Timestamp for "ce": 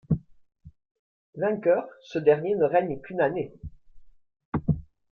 2.01-2.17